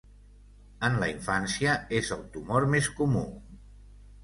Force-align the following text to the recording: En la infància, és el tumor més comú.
En 0.89 0.97
la 1.03 1.09
infància, 1.11 1.77
és 1.99 2.11
el 2.17 2.25
tumor 2.39 2.69
més 2.75 2.91
comú. 3.03 3.25